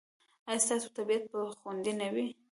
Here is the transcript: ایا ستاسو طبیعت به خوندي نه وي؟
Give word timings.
ایا 0.49 0.63
ستاسو 0.65 0.87
طبیعت 0.97 1.23
به 1.31 1.39
خوندي 1.59 1.93
نه 2.01 2.07
وي؟ 2.13 2.27